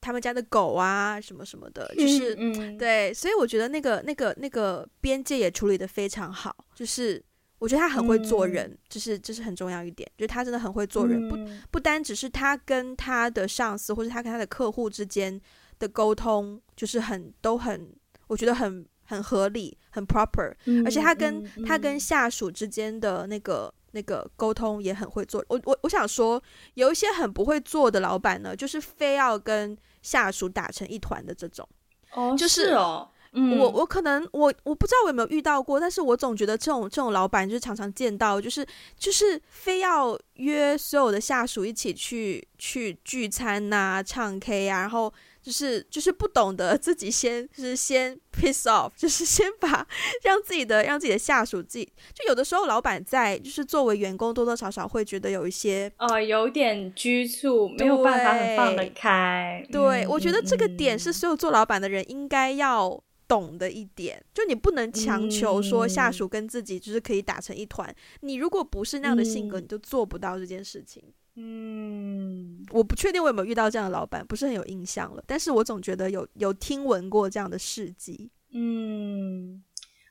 [0.00, 6.54] 他们家的狗啊，什么什么的，就是、嗯嗯、对，所以我觉得那个那个那个边界也处理得非常好。
[6.72, 7.20] 就是
[7.58, 11.36] 我觉得他很会做人，嗯、就是这是很重要一点，就是他真的很会做人，嗯、不
[11.72, 15.40] 不单只是他跟他的上司或者他跟他的客户之间
[15.78, 17.92] 的沟通，就是很都很，
[18.26, 23.72] 我觉得很很合理，很 proper，、嗯、而且他跟、嗯、他跟下属之间的那个。
[23.92, 26.40] 那个沟通也很会做，我我我想说，
[26.74, 31.66] 有一些很不会做的老板呢，就是非要跟下属打成一团的这种，
[32.12, 38.66] 哦，就是哦，嗯，我我可能我我不知道我有没有遇到过，但是我总觉得这种这种老板就是常常见到，就是
[38.98, 45.12] 就是非要约所有的下属一起去去聚餐呐、啊、唱 K 啊，然后
[45.42, 49.86] 就是就是不懂得自己先就是先 piss off，就是先把
[50.22, 59.64] 让自己的让自己的下属自己，就有的时候老板在就是作为员工多多少少会觉得有一些呃有点拘束，没有办法很放得开。
[59.70, 71.02] 对，嗯、我觉得这个点是所有做老板的人应该要懂的一点，就你不能强求说下属跟自己就是可以打成一团，嗯、你如果不是那样的性格，嗯、你就做不到这件事情。
[71.40, 75.22] 嗯，我不确定我有没有遇到这样的老板，不是很有印象了。
[75.24, 78.28] 但是我总觉得有有听闻过这样的事迹。
[78.50, 79.62] 嗯，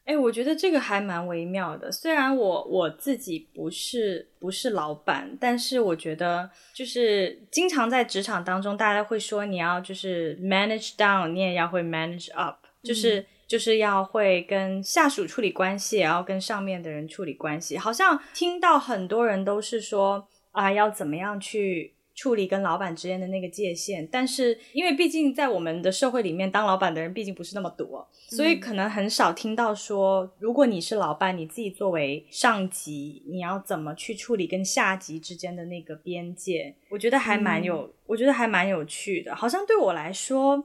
[0.06, 1.92] 哎、欸，我觉得这个还蛮微妙的。
[1.92, 17.78] 虽然我我自己不是不是老板，但是我觉得就是经常在职场当中，大家会说你要就是 manage down，你也要会 manage up，就是、嗯、就是要会跟下属处理关系，也要跟上面的人处理关系。
[17.78, 20.28] 好像听到很多人都是说。
[20.52, 24.08] 啊，要怎么样去处理跟老板之间的那个界限？
[24.12, 36.74] 但是因为毕竟在我们的社会里面，当老板的人毕竟不是那么多，所以可能很少听到说，如果你是老板，你自己作为上级，你要怎么去处理跟下级之间的那个边界？
[36.90, 39.36] 我觉得还蛮有，嗯、我觉得还蛮有趣的。
[39.36, 40.58] 好像对我来说，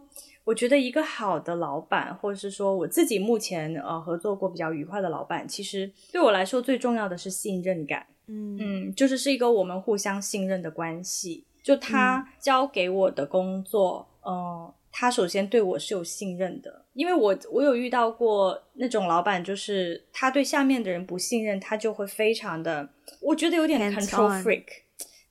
[0.44, 8.06] 我觉得一个好的老板，或者是说我自己目前呃合作过比较愉快的老板，其实对我来说最重要的是信任感。
[8.26, 8.56] 嗯。
[8.60, 11.44] 嗯，就是是一个我们互相信任的关系。
[11.62, 22.88] 就他交给我的工作，嗯、呃，他首先对我是有信任的，因为我我有遇到过那种老板，就是他对下面的人不信任，他就会非常的，
[23.20, 24.64] 我觉得有点 control freak，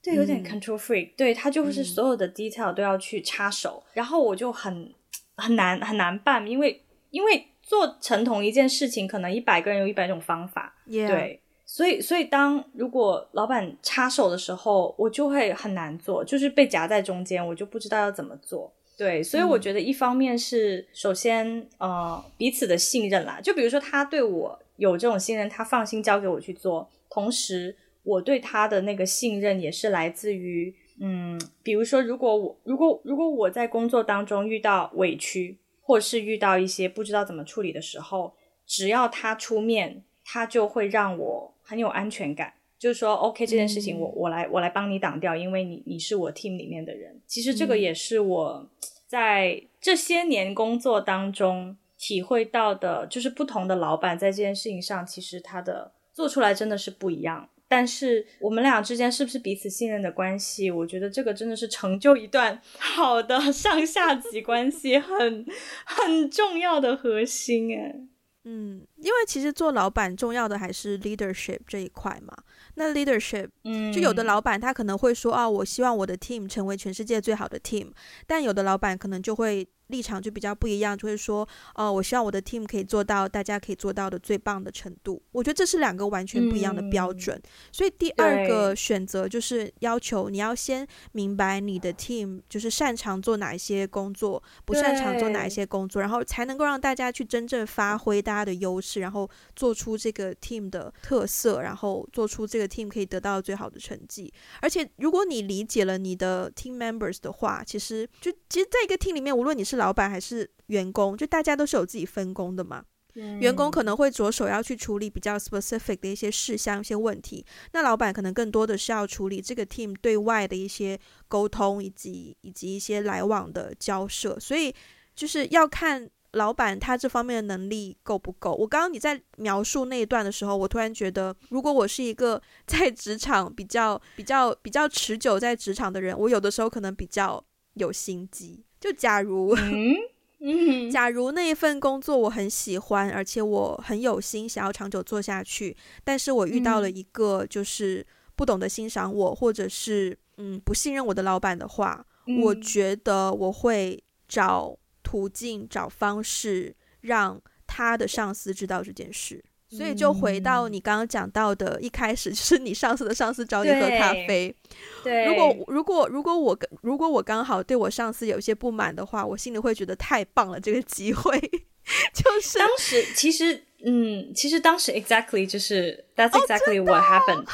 [0.01, 4.89] 对，有点 control freak，嗯、对，他就是所有的 detail 都要去插手，嗯、然后我就很
[5.37, 11.39] 很难很难办，因为因为做成同一件事情，可能一百个人有一百种方法.对。
[11.63, 18.69] 所以，所以当如果老板插手的时候，我就会很难做，就是被夹在中间，我就不知道要怎么做。
[18.97, 23.39] 对，所以我觉得一方面是首先，呃，彼此的信任啦。
[23.41, 27.73] 就比如说他对我有这种信任，他放心交给我去做，同时
[28.03, 38.33] 我对他的那个信任也是来自于，嗯，比如说如果我如果如果我在工作当中遇到委屈，或是遇到一些不知道怎么处理的时候，
[38.65, 41.51] 只要他出面，他就会让我。
[41.63, 47.21] 很有安全感，就是说，OK，这件事情我、嗯、我来我来帮你挡掉，因为你你是我 team 里面的人。
[47.25, 48.69] 其实这个也是我
[49.07, 57.47] 在这些年工作当中体会到的，就是不同的老板在这件事情上，其实他的做出来真的是不一样。
[57.71, 60.69] 但是我们俩之间是不是彼此信任的关系？
[60.69, 65.45] 我觉得这个真的是成就一段 好的上下级关系很
[65.85, 67.95] 很重要的核心诶。
[68.43, 72.35] 嗯，因为其实做老板重要的还是 leadership 这一块嘛。
[72.75, 77.91] 那 leadership，嗯，就有的老板他可能会说啊，我希望我的 team 成为全世界最好的 team，
[78.25, 79.67] 但有的老板可能就会。
[79.87, 81.45] 立场就比较不一样，就会说，
[81.75, 85.21] 哦，我希望我的 team 可以做到大家可以做到的最棒的程度。
[85.33, 87.35] 我觉得这是两个完全不一样的标准。
[87.35, 104.31] 嗯、所以第二个选择就是要求你要先明白你的 team 就是擅长做哪一些工作，不擅长做哪一些工作，然后才能够让大家去真正发挥大家的优势，然后做出这个 team 的特色，然后做出这个 team 可以得到最好的成绩。
[104.61, 112.83] 而且如果你理解了你的 team members 的话，其实就其实在一个 team 里面，无论你是老板还是员工，就大家都是有自己分工的嘛。
[113.15, 124.39] 嗯、员工可能会着手要去处理比较 specific 的一些事项、一些问题，那老板可能更多的是要处理这个 team 对外的一些沟通以及以及一些来往的交涉。
[124.39, 124.73] 所以
[125.13, 128.53] 就是要看老板他这方面的能力够不够。
[128.53, 138.63] 我刚刚你在描述那一段的时候，我突然觉得，如果我是一个 在职场比较比较比较持久在职场的人，我有的时候可能比较有心机。
[138.79, 139.95] 就假如， 嗯
[140.39, 148.05] 嗯，假如那一份工作我很喜欢，而且我很有心想要长久做下去，但是我遇到了一个就是
[148.35, 152.03] 不懂得欣赏我，或者是嗯不信任我的老板的话，
[152.41, 154.75] 我觉得我会找
[155.11, 159.43] 途径、找方式让他的上司知道这件事。
[159.69, 164.53] 所以就回到你刚刚讲到的，一开始 就是你上司的上司找你喝咖啡。
[165.01, 171.39] 对，如果如果如果我如果我刚好对我上司有一些不满的话，我心里会觉得太棒了，这个机会
[172.13, 177.45] 就是当时其实嗯，其实当时 exactly 就是 that's exactly what happened。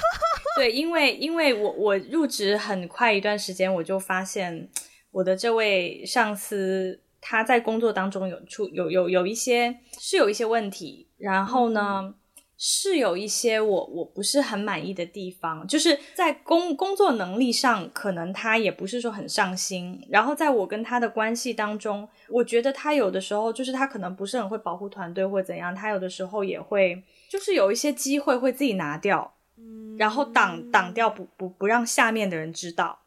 [0.58, 4.68] 对，因为因为我我入职很快一段时间，我就发现
[5.12, 11.08] 我的这位上司他在工作当中有出有有有一些是有一些问题。
[11.18, 12.14] 然后呢，
[12.60, 20.00] 是有一些我我不是很满意的地方，就是在工工作能力上，可能他也不是说很上心。
[20.10, 33.00] 然后在我跟他的关系当中，我觉得他有的时候就是他可能不是很会保护团队或怎样，他有的时候也会就是有一些机会会自己拿掉，嗯，然后挡挡掉不不不让下面的人知道，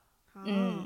[0.44, 0.84] 嗯。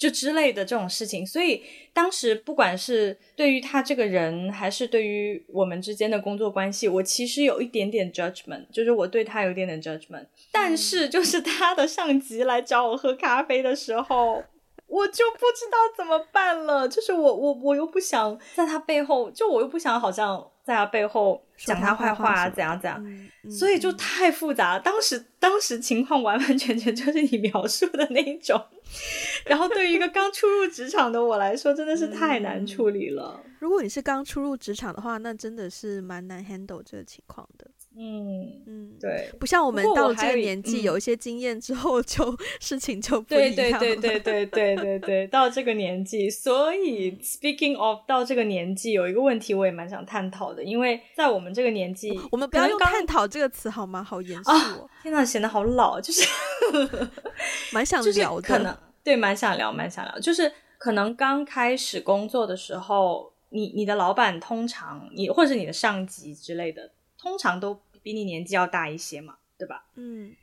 [0.00, 10.24] 就之类的这种事情，所以当时不管是对于他这个人，还是对于我们之间的工作关系，我其实有一点点 judgment，就是我对他有一点点 judgment。
[10.50, 14.42] 但是就是他的上级来找我喝咖啡的时候，
[14.90, 16.88] 我就不知道怎么办了。
[16.88, 24.80] 就是我我我又不想在他背后，就我又不想好像在他背后讲他坏话啊，怎样怎样，嗯，所以就太复杂了。
[24.80, 28.60] 当时当时情况完完全全就是你描述的那一种。
[29.46, 33.40] 然后对于一个刚初入职场的我来说，真的是太难处理了。
[33.60, 37.70] 如果你是刚初入职场的话，那真的是蛮难 handle 这个情况的。
[37.96, 43.54] 嗯嗯，对，不像我们到了这个年纪，有一些经验之后，就 事情就不一样。
[43.54, 54.02] 对 对对对对对对对，到这个年纪，所以 speaking of 到这个年纪，有一个问题我也蛮想探讨的，因为在我们这个年纪，我们不要用探讨这个词好吗？
[54.04, 54.50] 好严肃，
[55.02, 56.26] 天呐，显得好老，就是
[57.74, 58.46] 蛮想聊的。
[58.46, 60.18] 可能对，蛮想聊，蛮想聊。
[60.20, 66.92] 就是可能刚开始工作的时候，你你的老板通常你，或者是你的上级之类的。
[67.20, 69.84] 通常都比你年纪要大一些嘛，对吧？
[69.96, 70.34] 嗯，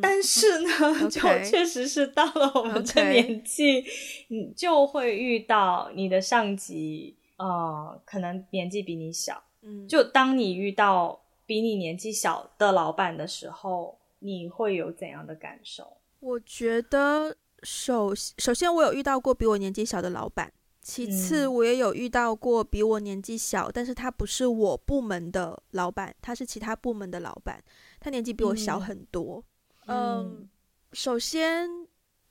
[0.00, 0.70] 但是呢.
[1.10, 3.84] 就确实是到了我们这年纪，
[4.28, 9.42] 你.就会遇到你的上级，呃，可能年纪比你小。
[9.62, 15.96] 嗯，就当你遇到比你年纪小的老板的时候，你会有怎样的感受？
[16.20, 20.52] 我觉得首首先，我有遇到过比我年纪小的老板。
[20.82, 27.62] 其次，我也有遇到过比我年纪小，嗯，但是他不是我部门的老板，他是其他部门的老板，
[28.00, 29.42] 他年纪比我小很多。
[29.86, 30.48] 嗯，嗯，
[30.92, 31.70] 首先，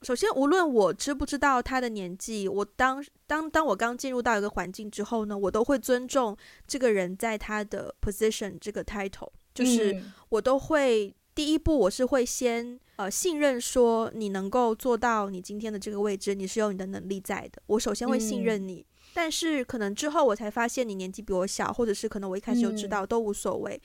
[0.02, 6.36] 首先，无论我知不知道他的年纪，我当当当我刚进入到一个环境之后呢，我都会尊重
[6.66, 11.14] 这个人在他的 position 这个 title，就是我都会。
[11.34, 17.62] 第一步，我是会先呃信任说你能够做到你今天的这个位置，你是有你的能力在的。
[17.66, 23.80] 我首先会信任你，嗯、但是可能之后我才发现你年纪比我小，或者是可能我一开始就知道、嗯、都无所谓。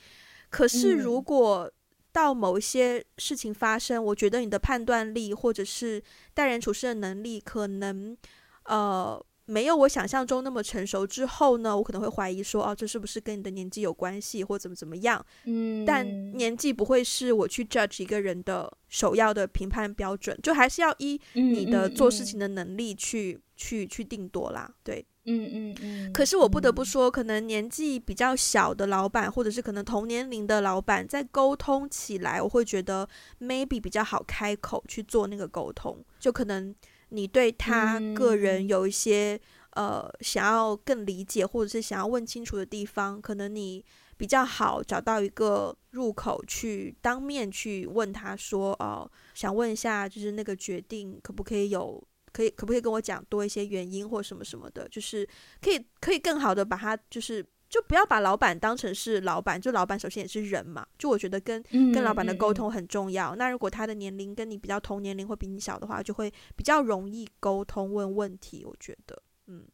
[0.50, 1.72] 可是如果
[2.12, 8.18] 到某一些事情发生，我觉得你的判断力或者是待人处事的能力可能
[8.66, 9.24] 呃。
[9.50, 15.26] 没有我想象中那么成熟之后呢，我可能会怀疑说，哦，这是不是跟你的年纪有关系，或怎么怎么样？
[15.46, 24.70] 嗯，但年纪不会是我去 judge 一个人的首要的评判标准，就还是要依你的做事情的能力去、嗯、去去定夺啦。
[24.84, 26.12] 对，嗯嗯嗯。
[26.12, 33.08] 可是我不得不说，可能年纪比较小的老板，或者是可能同年龄的老板，在沟通起来，我会觉得
[33.40, 36.76] maybe 比较好开口去做那个沟通，就可能。
[37.10, 39.40] 你对他个人有一些、
[39.72, 43.84] 嗯、呃想要更理解，或者是想要问清楚的地方，可能你
[44.18, 55.28] 比较好找到一个入口去当面去问他说，哦、呃，想问一下，就是那个决定可不可以有，可以可不可以跟我讲多一些原因或什么什么的，就是
[55.62, 57.46] 可以可以更好的把他就是。
[57.70, 60.88] 就不要把老板当成是老板，就老板首先也是人嘛。
[60.98, 63.38] 就我觉得跟、嗯、跟老板的沟通很重要、嗯。
[63.38, 68.64] 那如果他的年龄跟你比较同年龄或比你小的话，就会比较容易沟通问问题。
[68.64, 69.66] 我觉得，嗯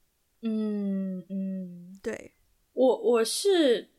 [0.41, 2.31] 嗯嗯，对
[2.73, 3.89] 我我是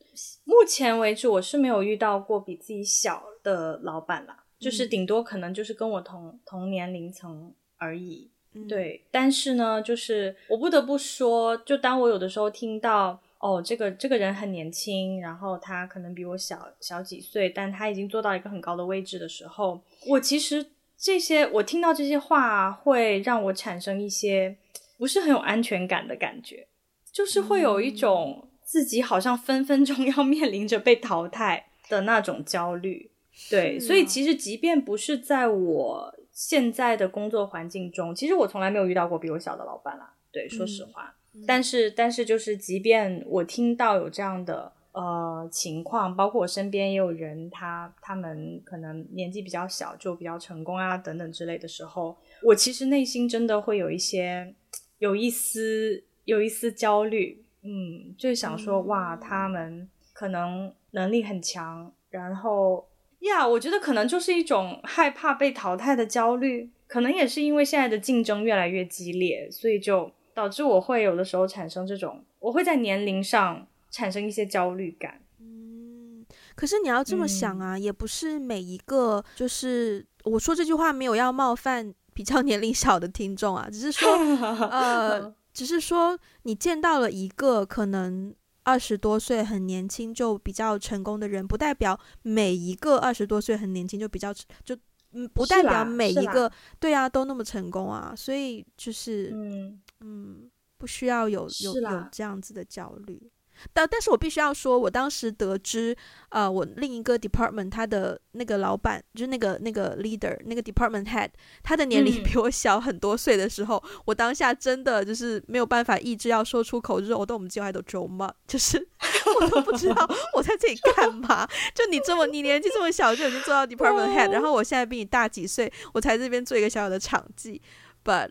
[0.45, 8.67] 目前为止我是没有遇到过比自己小的老板啦，就是顶多可能就是跟我同同年龄层而已、嗯。
[8.67, 13.21] 对，但是呢，就是我不得不说，就当我有的时候听到。
[13.45, 20.65] 哦，这个这个人很年轻，然后他可能比我小小几岁，但他已经做到一个很高的位置的时候，我其实
[20.97, 24.57] 这些我听到这些话会让我产生一些
[24.97, 26.67] 不是很有安全感的感觉，
[27.13, 33.11] 就是会有一种自己好像分分钟 要面临着被淘汰的那种焦虑。
[33.51, 40.15] 对，所以其实即便不是在我现在的工作环境中，其实我从来没有遇到过比我小的老板啦。
[40.33, 41.15] 对，说实话。
[41.19, 54.55] 嗯但是，但是，就是即便我听到有这样的呃情况，包括我身边也有人他，他他们可能年纪比较小就比较成功啊等等之类的时候，我其实内心真的会有一些
[54.99, 62.89] 有一丝有一丝焦虑，嗯，就想说哇，他们可能能力很强，然后
[63.23, 70.13] 呀，我觉得可能就是一种害怕被淘汰的焦虑，可能也是因为现在的竞争越来越激烈，所以就。
[70.35, 75.23] 导致我会有的时候产生这种，我会在年龄上产生一些焦虑感。
[75.39, 76.27] 嗯，
[76.57, 84.11] 可是你要这么想啊，嗯、也不是每一个，就是我说这句话没有要冒犯比较年龄小的听众啊，只是说，
[84.69, 94.33] 呃，只是说你见到了一个可能二十多岁很年轻就比较成功的人，不代表每一个二十多岁很年轻就比较
[94.65, 94.77] 就
[95.13, 103.31] 嗯，不代表每一个对啊都那么成功啊，所以就是嗯嗯，不需要有有有这样子的焦虑。
[103.73, 105.97] 但但是我必须要说，我当时得知，
[106.31, 111.31] 呃，我另一个 department 他的那个老板，就是那个那个 leader，那个 department head，
[111.63, 118.77] 他的年龄比我小很多岁的时候，嗯、我当下真的就是没有办法抑制要说出口，就是我对我们计划都咒骂，就是
[119.41, 121.47] 我都不知道 我在这里干嘛。
[121.73, 127.63] 就你这么你年纪这么小就已经做到 department head， 然后我现在比你大几岁，我才这边做一个小小的场记
[128.05, 128.31] ，but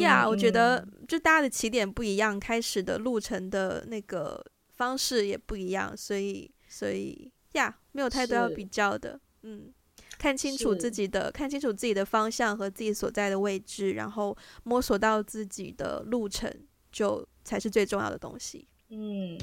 [0.00, 4.44] 呀、yeah, 嗯，我觉得就大家的起点不一样，开始的路程的那个。
[4.76, 9.18] 方式也不一样，所以所以呀，没有太多要比较的。
[9.42, 9.72] 嗯，
[10.18, 16.54] 看清楚自己的，看清楚自己的方向和自己所在的位置，然后摸索到自己的路程，
[16.92, 18.68] 就才是最重要的东西。
[18.90, 19.38] 嗯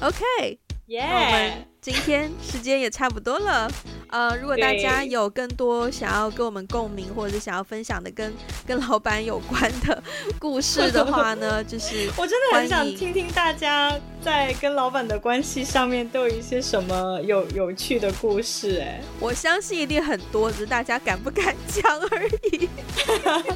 [0.00, 0.60] ，OK。
[0.86, 3.68] 我们今天时间也差不多了，
[4.16, 8.32] 呃，如果大家有更多想要跟我们共鸣，或者是想要分享的跟
[8.66, 10.02] 跟老板有关的
[10.40, 13.92] 故事的话呢，就是 我真的很想听听大家
[14.24, 18.80] 在跟老板的关系上面都有一些什么有有趣的故事。
[18.80, 22.70] 哎，我相信一定很多，只是大家敢不敢讲而已。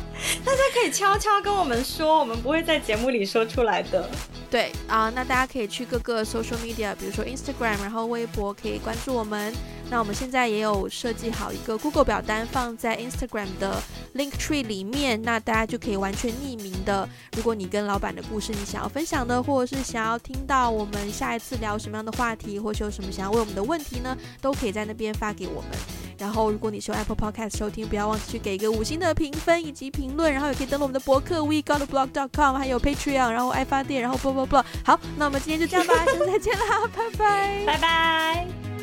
[0.45, 4.09] 大家可以悄悄跟我们说，我们不会在节目里说出来的。
[4.51, 9.53] 对啊，那大家可以去各个 social media，比如说 Instagram，然后微博可以关注我们。
[9.93, 13.83] 那我们现在也有设计好一个 Google 表单放在 Instagram 的
[14.15, 17.09] Link Tree 里面，那大家就可以完全匿名的。
[17.37, 25.71] 如果你跟老板的故事你想要分享的，或者是想要听到我们下一次聊什么样的话题，或是有什么想要问我们的问题呢，都可以在那边发给我们。
[26.19, 34.65] 然后，如果你是用 Apple Podcast 收听，不要忘记去给一个五星的评分以及评评论，然后也可以登录我们的博客 WeGotTheBlog.com，还有 Patreon，然后爱发电，然后 blablabla。
[34.85, 38.80] 好，那我们今天就这样吧，下次再见啦，拜拜，拜拜。